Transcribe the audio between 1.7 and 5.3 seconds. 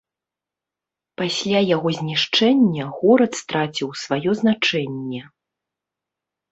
яго знішчэння горад страціў сваё значэнне.